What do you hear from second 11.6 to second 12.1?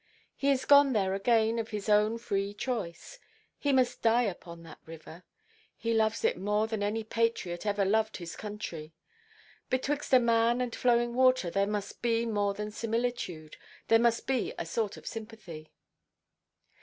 must